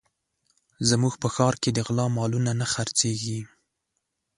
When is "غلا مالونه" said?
1.87-2.51